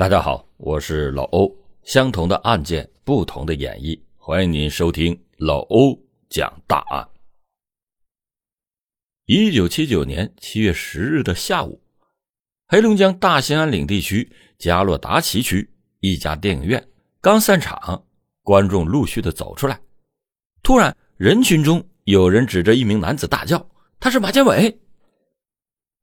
[0.00, 1.54] 大家好，我是老欧。
[1.82, 5.94] 相同的案件，不同的演绎，欢迎您收听老欧
[6.30, 7.06] 讲大案。
[9.26, 11.78] 一九七九年七月十日的下午，
[12.68, 16.82] 黑龙江大兴安岭地区加洛达旗区一家电影院
[17.20, 18.02] 刚散场，
[18.42, 19.78] 观众陆续的走出来，
[20.62, 23.68] 突然人群中有人指着一名男子大叫
[24.00, 24.80] ：“他是马建伟！”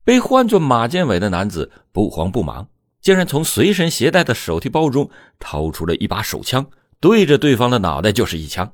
[0.06, 2.64] 被唤作马建伟的男子不慌不忙。
[3.08, 8.70] 竟然从随身携带的手提包中掏出了一把手枪，对着对方的脑袋就是一枪。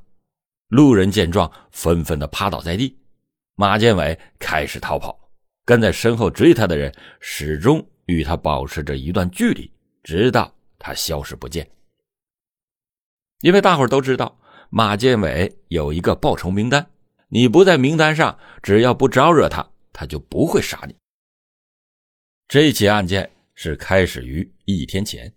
[0.67, 2.99] 路人见状，纷纷的趴倒在地。
[3.55, 5.17] 马建伟开始逃跑，
[5.65, 9.71] 跟在身后追他的人始终与他保持着一段距离，
[10.03, 11.65] 直到他消失不见。
[13.43, 14.37] 因为大伙都知道
[14.69, 16.85] 马建伟有一个报仇名单，
[17.29, 20.97] 你不在名单上，只要不招惹他，他就不会杀你。
[22.49, 23.31] 这起案件。
[23.55, 25.33] 是开始于一天前，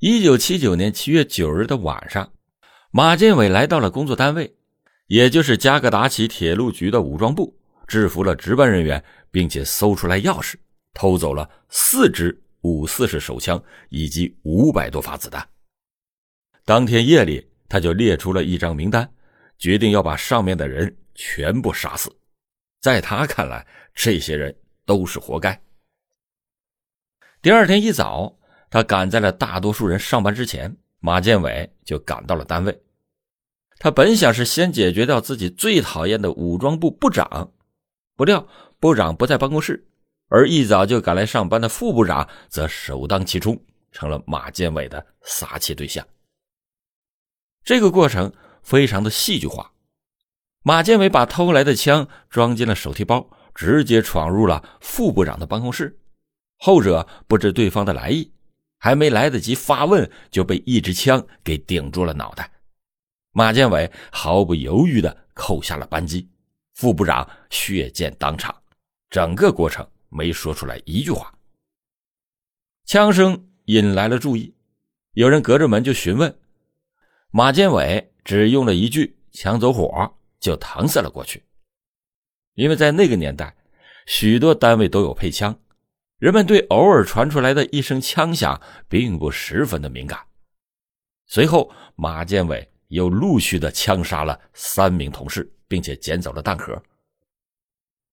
[0.00, 2.32] 一九七九年七月九日的晚上，
[2.90, 4.54] 马建伟来到了工作单位，
[5.06, 10.56] 也就是加格达奇铁路局的武装部，制服了值班人员，并且搜出来钥匙，
[10.92, 15.48] 偷走了四支五四式手枪以及五百多发子弹。
[16.64, 19.08] 当天夜里，他就列出了一张名单，
[19.58, 22.14] 决定要把上面的人全部杀死。
[22.80, 25.58] 在他看来，这些人都是活该。
[27.44, 28.38] 第二天一早，
[28.70, 32.80] 他赶在了大多数人上班之前，马建伟就赶到了单位。
[33.78, 37.52] 他本想是先解决掉自己最讨厌的武装部部长，
[38.16, 38.48] 不料
[38.80, 39.86] 部长不在办公室，
[40.30, 46.02] 而一早就赶来上班的副部长则首当其冲，成了马建伟的撒气对象。
[47.62, 49.70] 这个过程非常的戏剧化。
[50.62, 56.00] 马建伟把偷来的枪装进了手提包，直接闯入了副部长的办公室。
[56.56, 58.32] 后者不知对方的来意，
[58.78, 62.50] 还没来得及发问，就被一支枪给顶住了脑袋。
[63.32, 66.28] 马建伟毫不犹豫地扣下了扳机，
[66.74, 68.54] 副部长血溅当场，
[69.10, 71.32] 整个过程没说出来一句话。
[72.86, 74.54] 枪声引来了注意，
[75.14, 76.38] 有人隔着门就询问，
[77.30, 81.42] 马建伟只用了一句“枪走火”就搪塞了过去。
[82.54, 83.56] 因为在那个年代，
[84.06, 85.58] 许多单位都有配枪。
[86.18, 90.18] 人们对偶尔传出来的一声枪响并不十分的敏感。
[91.26, 96.80] 随后，马建伟又陆续的枪杀了三名同事，并且捡走了弹壳。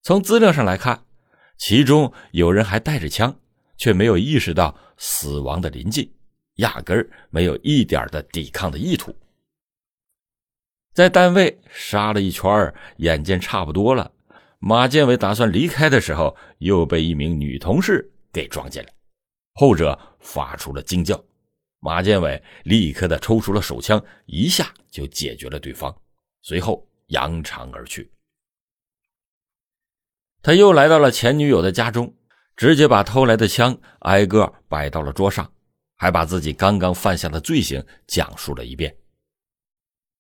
[0.01, 1.06] 从资料上来看，
[1.57, 3.39] 其中有人还带着枪，
[3.78, 6.12] 却没有意识到死亡的临近，
[6.56, 9.16] 压根儿没有一点的抵抗的意图。
[10.94, 14.12] 在单位杀了一圈，眼见差不多了。
[14.64, 18.90] 马建伟打算离开的时候，又被一名女同事给撞见了。
[19.54, 21.20] 后者发出了惊叫，
[21.80, 25.94] 马建伟立刻的抽出了手枪，一下就解决了对方，
[26.44, 28.12] 随后扬长而去。
[30.44, 32.14] 他又来到了前女友的家中，
[32.56, 35.52] 直接把偷来的枪挨个摆到了桌上，
[35.98, 38.96] 还把自己刚刚犯下的罪行讲述了一遍。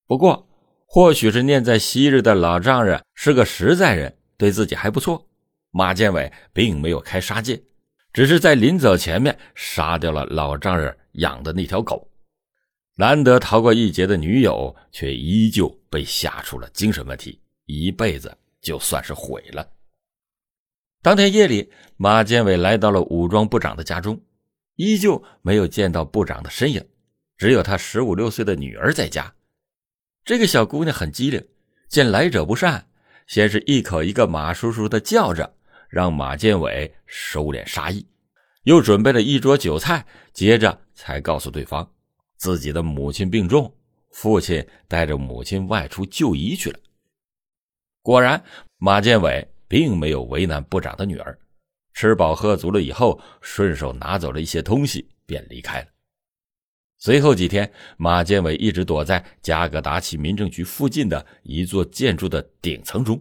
[0.07, 0.49] 不过，
[0.87, 4.17] 或许是念在昔日的老丈人是个实在人。
[4.41, 5.23] 对自己还不错，
[5.69, 7.61] 马建伟并没有开杀戒，
[8.11, 12.09] 只是在临走前面杀掉了老丈人养的那条狗。
[12.95, 19.69] 难得逃过一劫的女友，却依旧被吓出了精神问题，一辈子就算是毁了。
[21.03, 24.19] 当天夜里，马建伟来到了武装部长的家中，
[24.75, 26.83] 依旧没有见到部长的身影，
[27.37, 29.31] 只有他十五六岁的女儿在家。
[30.25, 31.47] 这个小姑娘很机灵，
[31.87, 32.87] 见来者不善。
[33.31, 35.55] 先是一口一个马叔叔的叫着，
[35.87, 38.05] 让马建伟收敛杀意，
[38.63, 41.89] 又准备了一桌酒菜，接着才告诉对方，
[42.35, 43.73] 自己的母亲病重，
[44.11, 46.79] 父亲带着母亲外出就医去了。
[48.01, 48.43] 果然，
[48.79, 51.39] 马建伟并没有为难部长的女儿，
[51.93, 55.87] 吃饱喝足了以后，顺手拿走了一些东西，便离开了。
[57.03, 63.19] 随后几天，马建伟一直躲在加格达奇民政局附近的一座建筑的顶层中。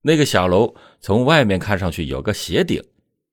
[0.00, 2.82] 那个小楼从外面看上去有个斜顶，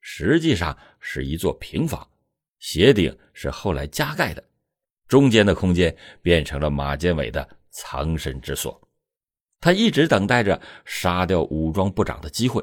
[0.01, 2.05] 实际上是一座平房，
[2.59, 4.43] 斜顶是后来加盖的。
[5.07, 8.77] 中间的空间变成了马建伟的藏身之所。
[9.61, 12.61] 他一直等待着杀掉武装部长的机会，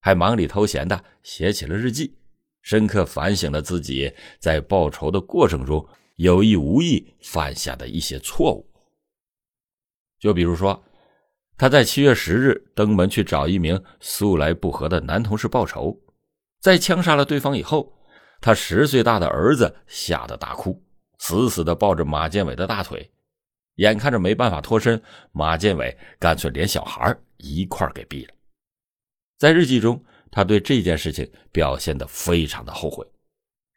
[0.00, 2.14] 还忙里偷闲的写起了日记，
[2.62, 5.86] 深刻反省了自己在报仇的过程中
[6.18, 8.70] 有意无意犯下的一些错误。
[10.20, 10.80] 就比如说。
[11.60, 16.00] 他在七月十日登门去找一名素来不和的男同事报仇，
[16.60, 17.92] 在枪杀了对方以后，
[18.40, 20.80] 他十岁大的儿子吓得大哭，
[21.18, 23.10] 死死地抱着马建伟的大腿。
[23.74, 28.34] 眼看着没办法脱身，马建伟干脆连小孩一块给毙了。
[29.36, 30.00] 在日记中，
[30.30, 33.04] 他对这件事情表现得非常的后悔，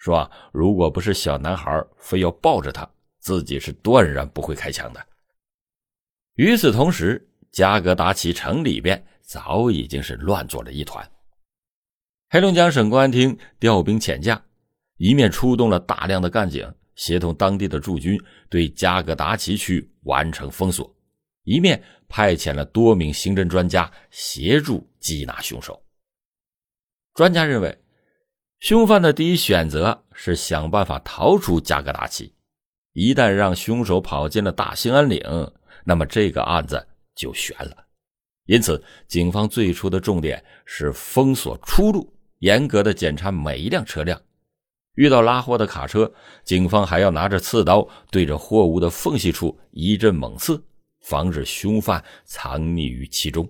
[0.02, 2.90] 说如果不是小男孩非要抱着他，
[3.20, 5.08] 自己是断然不会开枪的。
[6.38, 11.08] 与此同时，加格达奇城里边早已经是乱作了一团。
[12.30, 14.44] 黑龙江省公安厅调兵遣将，
[14.98, 18.20] 一面出动了大量的干警，协同当地的驻军
[18.50, 20.92] 对加格达奇区完成封锁，
[21.44, 25.80] 一面派遣了多名刑侦专家协助缉拿凶手。
[27.14, 27.78] 专家认为，
[28.62, 32.32] 凶犯的第一选择是想办法逃出加格达奇，
[32.94, 35.20] 一旦让凶手跑进了大兴安岭，
[35.84, 37.76] 那么这个案子就悬了。
[38.46, 42.14] 因此，警方最初的重点是封锁出路。
[42.38, 44.20] 严格的检查每一辆车辆，
[44.94, 46.12] 遇到拉货的卡车，
[46.44, 50.64] 警方还要拿着刺刀对着货物的缝隙处一阵猛刺，
[51.02, 53.48] 防止凶犯藏匿于其中。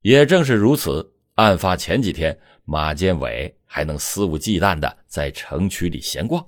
[0.00, 2.38] 也正是如此，案发前几天，
[2.70, 6.46] 马建伟还能肆无忌惮的在城区里闲逛。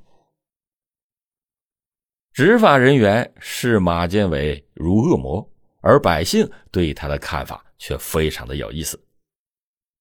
[2.35, 5.51] 执法人员视马建伟如恶魔，
[5.81, 9.03] 而百姓对他的看法却非常的有意思。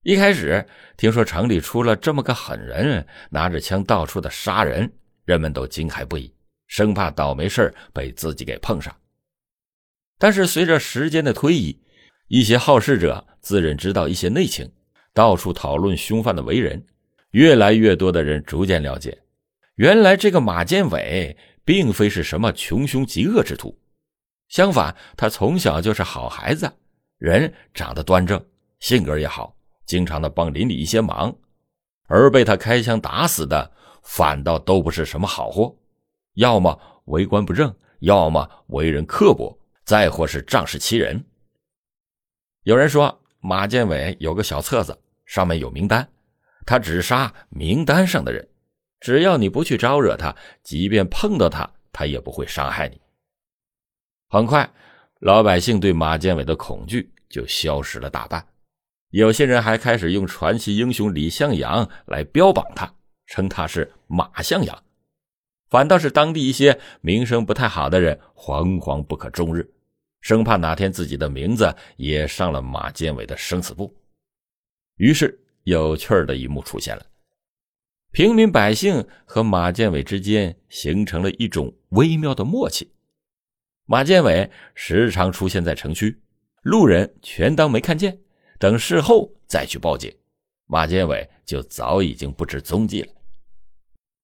[0.01, 0.67] 一开始
[0.97, 4.91] 听说城里出了这么个狠人，拿着枪到处的杀人，
[5.23, 6.35] 人们都惊骇不已，
[6.67, 8.93] 生怕倒霉事被自己给碰上。
[10.17, 11.81] 但是随着时间的推移，
[12.27, 14.69] 一些好事者自认知道一些内情，
[15.19, 16.81] 到处讨论凶犯的为人，
[17.31, 19.21] 越来越多的人逐渐了解，
[19.75, 21.35] 原来这个马建伟
[21.65, 23.77] 并非是什么穷凶极恶之徒，
[24.47, 26.71] 相反，他从小就是好孩子，
[27.17, 28.41] 人长得端正，
[28.79, 29.53] 性格也好。
[29.85, 31.35] 经常的帮邻里一些忙，
[32.07, 33.69] 而被他开枪打死的，
[34.01, 35.75] 反倒都不是什么好货，
[36.35, 41.21] 要么为官不正，要么为人刻薄，再或是仗势欺人。
[42.63, 44.97] 有人说马建伟有个小册子，
[45.29, 46.09] 上面有名单，
[46.65, 48.47] 他只杀名单上的人，
[48.99, 52.99] 只要你不去招惹他，即便碰到他，他也不会伤害你。
[54.27, 54.67] 很快，
[55.19, 58.43] 老百姓对马建伟的恐惧就消失了大半。
[59.11, 62.91] 有些人还开始用传奇英雄李向阳来标榜他，
[63.27, 64.83] 称他是马向阳，
[65.69, 69.71] 反倒是当地一些名声不太好的人惶惶不可终日，
[70.21, 73.95] 生怕哪天自己的名字也上了马建伟的生死簿。
[74.99, 77.05] 于是，有趣儿的一幕出现了：
[78.11, 82.91] 平民百姓和马建伟之间形成了一种微妙的默契。
[83.85, 86.19] 马建伟时常出现在城区，
[86.63, 88.19] 路人全当没看见。
[88.59, 90.13] 等事后再去报警，
[90.65, 93.13] 马建伟就早已经不知踪迹了。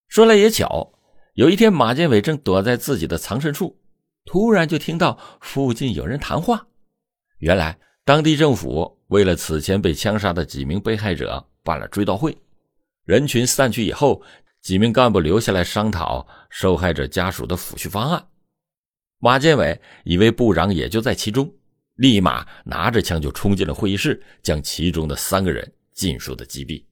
[0.09, 0.91] 说来也巧，
[1.35, 3.79] 有一天马建伟正躲在自己的藏身处，
[4.25, 6.67] 突然就听到附近有人谈话。
[7.37, 12.35] 原来当地政府为了此前被枪杀的几名被害者办了追悼会，
[13.05, 14.21] 人群散去以后，
[14.61, 18.27] 几名干部留下来商讨受害者家属的抚恤方案。
[19.19, 21.51] 马建伟以为部长也就在其中。
[21.95, 26.83] 立马拿着枪就冲进了会议室，将其中的三个人尽数的击毙，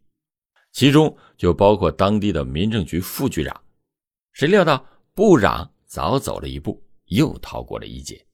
[0.72, 3.62] 其中就包括当地的民政局副局长。
[4.32, 8.26] 谁料到部长早走了一步，又逃过了一劫。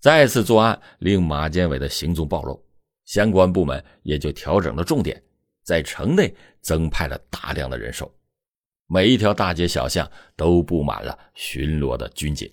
[0.00, 2.64] 再次作案令马建伟的行踪暴露，
[3.04, 5.22] 相关部门也就调整了重点，
[5.62, 8.12] 在城内增派了大量的人手，
[8.86, 12.52] 每一条大街小巷都布满了巡逻的军警。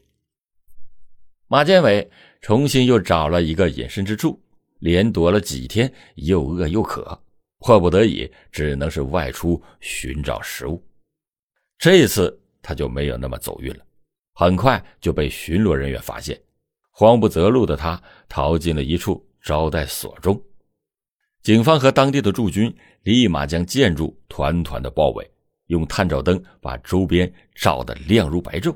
[1.47, 2.09] 马建伟。
[2.39, 4.39] 重新又找了一个隐身之处，
[4.77, 7.19] 连躲了几天，又饿又渴，
[7.57, 10.81] 迫不得已，只能是外出寻找食物。
[11.79, 13.83] 这次他就没有那么走运了，
[14.35, 16.39] 很快就被巡逻人员发现，
[16.91, 20.41] 慌不择路的他逃进了一处招待所中。
[21.43, 25.31] 警方和当地的驻军立马将建筑团团的包围，
[25.67, 28.75] 用探照灯把周边照得亮如白昼。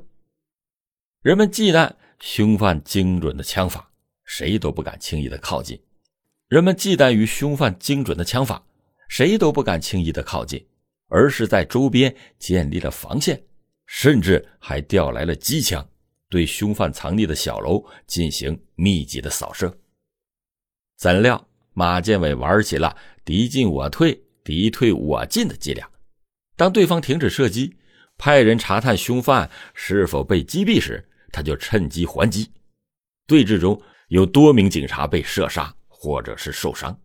[1.22, 1.94] 人们忌惮。
[2.24, 3.92] 凶犯精准的枪法，
[4.26, 5.82] 谁都不敢轻易的靠近。
[6.50, 8.64] 人们忌惮于凶犯精准的枪法，
[9.10, 10.64] 谁都不敢轻易的靠近，
[11.08, 13.42] 而是在周边建立了防线，
[13.88, 15.84] 甚至还调来了机枪，
[16.30, 19.76] 对凶犯藏匿的小楼进行密集的扫射。
[21.02, 25.90] 怎料马建伟玩起了敌进我退、敌退我进的伎俩。
[26.56, 27.76] 当对方停止射击，
[28.20, 32.52] 派人查探凶犯是否被击毙时，他就趁机还击，
[33.26, 36.96] 对峙中有多名警察被射杀或者是受伤，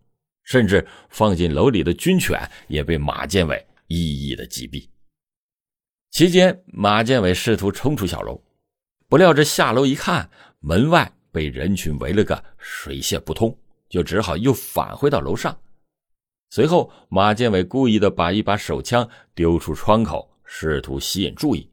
[0.44, 2.38] 甚至放进楼里的军犬
[2.68, 4.86] 也被马建伟一一的击毙。
[6.10, 8.38] 期间，马建伟试图冲出小楼，
[9.08, 10.28] 不料这下楼一看，
[10.60, 15.58] 门外被人群围了个水泄不通，就只好又返回到楼上。
[16.50, 21.70] 随后，马建伟故意的把一把手枪丢出窗口，试图吸引注意。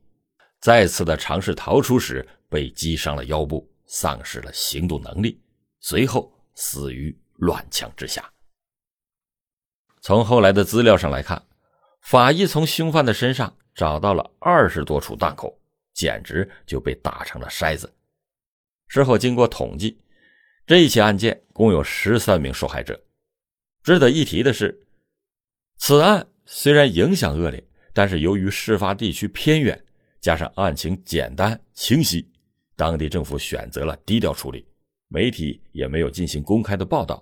[0.60, 5.40] 再次的尝试逃出时，被击伤了腰部，丧失了行动能力，
[5.80, 8.28] 随后死于乱枪之下。
[10.02, 11.42] 从后来的资料上来看，
[12.02, 15.56] 法医从凶犯的身上找到了二十多处弹孔，
[15.94, 17.94] 简直就被打成了筛子。
[18.88, 19.98] 事后经过统计，
[20.66, 23.02] 这一起案件共有十三名受害者。
[23.84, 24.88] 值得一提的是，
[25.78, 27.62] 此案虽然影响恶劣，
[27.94, 29.84] 但是由于事发地区偏远，
[30.22, 32.26] 加上案情简单清晰，
[32.78, 34.66] 当地政府选择了低调处理，
[35.10, 37.22] 媒体也没有进行公开的报道，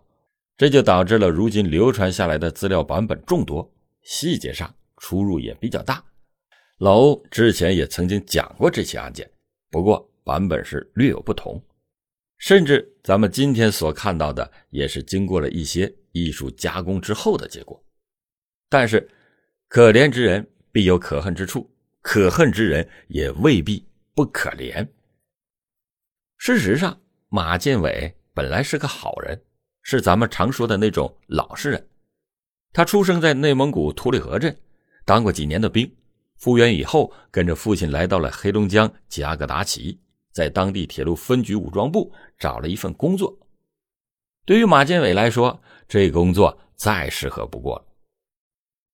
[0.56, 3.68] 这就导致了如今流传下来的资料版本众多，
[4.04, 6.04] 细节上出入也比较大。
[6.78, 9.28] 老欧之前也曾经讲过这起案件，
[9.72, 11.60] 不过版本是略有不同，
[12.42, 15.92] 甚至咱们今天所看到的也是经过了一些。
[16.14, 17.82] 艺术加工之后的结果，
[18.68, 19.10] 但是
[19.70, 24.86] 可怜之人必有可恨之处，可恨之人也未必不可怜。
[26.38, 29.42] 事实上，马建伟本来是个好人，
[29.84, 31.88] 是咱们常说的那种老实人。
[32.74, 34.54] 他出生在内蒙古图里河镇，
[35.06, 35.90] 当过几年的兵，
[36.36, 39.98] 复员以后跟着父亲来到了黑龙江加格达奇，
[40.32, 43.38] 在当地铁路分局武装部找了一份工作。
[44.46, 47.86] 对于马建伟来说，这工作再适合不过了。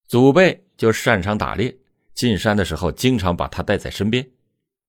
[0.08, 1.76] 祖辈就擅长打猎，
[2.14, 4.28] 进山的时候经常把他带在身边。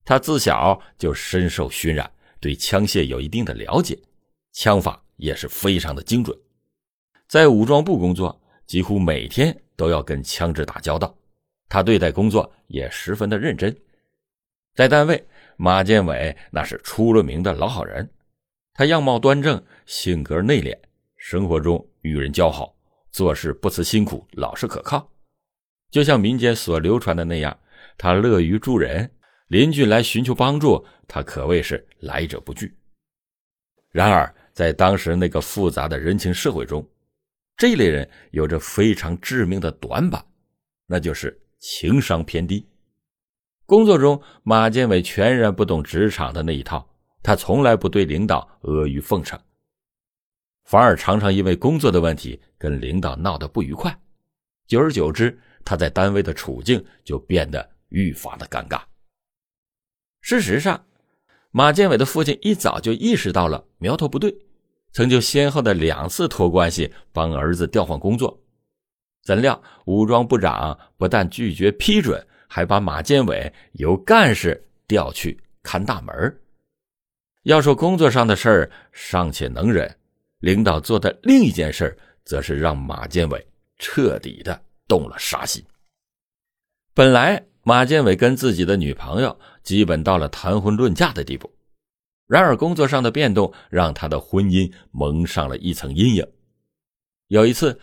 [0.04, 3.98] 他自小就深受熏染，对枪械有一定的了解，
[4.52, 6.36] 枪法也是非常的精准。
[7.28, 11.14] 在武装部工作，几乎每天都要跟枪支打交道，
[11.68, 13.76] 他对待工作也十分的认真。
[14.74, 15.22] 在单位，
[15.60, 18.08] 马建伟那是出了名的老好人。
[18.74, 20.78] 他样貌端正，性格内敛，
[21.16, 22.76] 生活中与人交好，
[23.10, 25.12] 做事不辞辛苦，老实可靠。
[25.90, 27.58] 就像民间所流传的那样，
[27.96, 29.10] 他乐于助人，
[29.48, 32.72] 邻居来寻求帮助，他可谓是来者不拒。
[33.90, 36.88] 然而，在当时那个复杂的人情社会中，
[37.56, 40.24] 这类人有着非常致命的短板，
[40.86, 42.64] 那就是情商偏低。
[43.68, 46.88] 工作中，马建伟全然不懂职场的那一套。
[47.22, 49.38] 他从来不对领导阿谀奉承，
[50.64, 53.94] 反而常常因为工作的问题跟领导闹得不愉快。
[54.66, 58.80] 久而久之，他在单位的处境就变得愈发的尴尬。
[60.22, 60.86] 事实上，
[61.50, 64.34] 马建伟的父亲一早就意识到了苗头不对，
[64.92, 68.42] 曾就先后的两次托关系帮儿子调换工作。
[69.22, 76.40] 怎料武装部长不但拒绝批准，还把马建伟由干事调去看大门
[77.44, 79.96] 要说工作上的事儿尚且能忍，
[80.40, 83.46] 领导做的另一件事则是让马建伟
[83.78, 85.64] 彻底的动了杀心。
[86.94, 91.50] 本来马建伟跟自己的女朋友基本到了谈婚论嫁的地步，
[92.26, 96.26] 然而工作上的变动让他的婚姻蒙上了一层阴影。
[97.28, 97.78] 有一次，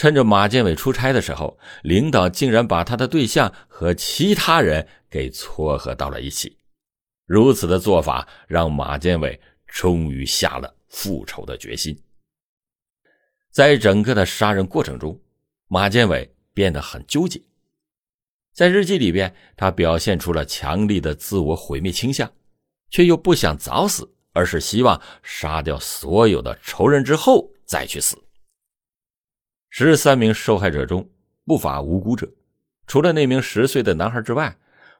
[0.00, 6.56] 趁着马建伟出差的时候，领导竟然把他的对象和其他人给撮合到了一起。
[7.26, 11.94] 如此的做法让马建伟终于下了复仇的决心。
[13.50, 15.20] 在整个的杀人过程中，
[15.68, 17.38] 马建伟变得很纠结。
[18.54, 22.32] 在日记里边，他表现出了强力的自我毁灭倾向，
[22.88, 28.16] 却又不想早死，而是希望杀掉所有的仇人之后再去死。
[29.70, 31.08] 十三名受害者中
[31.46, 32.30] 不乏无辜者，
[32.86, 34.54] 除了那名十岁的男孩之外，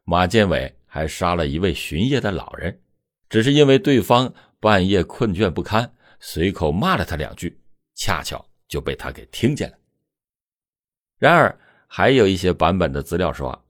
[0.05, 0.75] 马建伟。
[0.93, 2.81] 还杀了一位巡夜的老人，
[3.29, 7.57] 只是因为对方半夜困倦不堪，随口骂了他两句，
[7.95, 9.77] 恰巧就被他给听见了。
[11.17, 13.65] 然而，还有一些版本的资料说，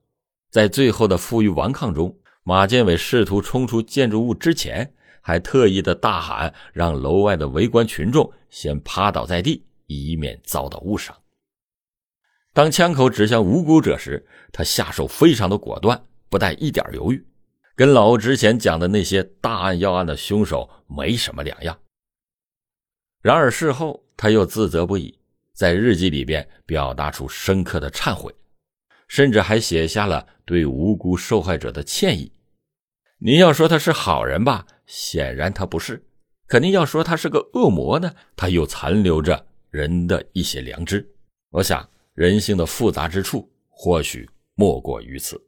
[0.49, 4.91] 在最后的负隅顽抗中，马建伟试图冲出建筑物之前，
[5.21, 9.63] 还特意的大喊，让楼外的围观群众先趴倒在地，
[9.99, 11.17] 以免遭到误伤。
[12.53, 16.01] 当枪口指向无辜者时，他下手非常的果断。
[16.29, 17.27] 不带一点犹豫，
[17.75, 21.77] 跟老欧之前讲的那些大案要案的凶手没什么两样。
[23.21, 25.19] 然而事后他又自责不已，
[25.55, 28.33] 在日记里边表达出深刻的忏悔，
[29.09, 32.31] 甚至还写下了对无辜受害者的歉意。
[33.19, 35.97] 您要说他是好人吧，显然他不是；
[36.47, 41.09] 肯定要说他是个恶魔呢，他又残留着人的一些良知。
[41.51, 43.51] 我想人性的复杂之处。
[43.83, 45.41] 或许莫过于此。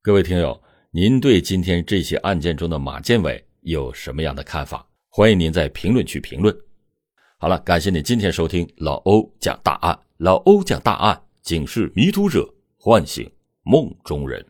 [0.00, 0.58] 各位听友，
[0.90, 4.88] 您对今天这些案件中的马建伟有什么样的看法？
[5.10, 6.56] 欢迎您在评论区评论。
[7.36, 9.98] 好了，感谢您今天收听老欧讲大案。
[10.16, 13.30] 老欧讲大案，警示迷途者，唤醒
[13.64, 14.42] 梦中人。